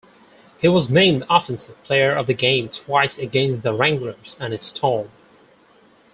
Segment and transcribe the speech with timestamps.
[0.57, 5.11] He was named offensive player of the game twice against the Wranglers and Storm.